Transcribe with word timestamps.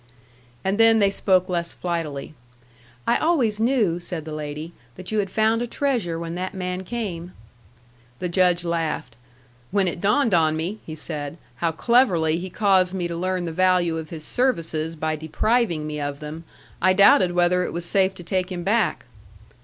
And 0.63 0.79
then 0.79 0.97
they 0.97 1.11
spoke 1.11 1.47
less 1.47 1.75
flightily. 1.75 2.33
"I 3.05 3.17
always 3.17 3.59
knew," 3.59 3.99
said 3.99 4.25
the 4.25 4.33
lady, 4.33 4.73
"that 4.95 5.11
you 5.11 5.19
had 5.19 5.29
found 5.29 5.61
a 5.61 5.67
treasure 5.67 6.17
when 6.17 6.33
that 6.33 6.55
man 6.55 6.81
came." 6.83 7.33
The 8.17 8.27
Judge 8.27 8.63
laughed. 8.63 9.15
"When 9.69 9.87
it 9.87 10.01
dawned 10.01 10.33
on 10.33 10.57
me," 10.57 10.79
he 10.87 10.95
said, 10.95 11.37
"how 11.57 11.71
cleverly 11.71 12.39
he 12.39 12.49
caused 12.49 12.95
me 12.95 13.07
to 13.09 13.15
learn 13.15 13.45
the 13.45 13.51
value 13.51 13.99
of 13.99 14.09
his 14.09 14.25
services 14.25 14.95
by 14.95 15.15
depriving 15.15 15.85
me 15.85 15.99
of 16.01 16.19
them, 16.19 16.45
I 16.81 16.93
doubted 16.93 17.33
whether 17.33 17.63
it 17.63 17.71
was 17.71 17.85
safe 17.85 18.15
to 18.15 18.23
take 18.23 18.51
him 18.51 18.63
back." 18.63 19.05